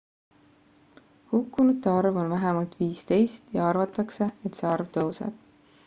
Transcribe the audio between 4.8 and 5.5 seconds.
tõuseb